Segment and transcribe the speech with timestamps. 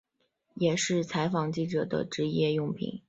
[0.55, 2.99] 也是采访记者的职业日用品。